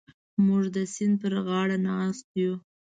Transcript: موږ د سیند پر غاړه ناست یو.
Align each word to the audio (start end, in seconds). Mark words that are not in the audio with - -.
موږ 0.45 0.63
د 0.75 0.77
سیند 0.93 1.15
پر 1.21 1.33
غاړه 1.45 1.77
ناست 1.87 2.25
یو. 2.41 2.53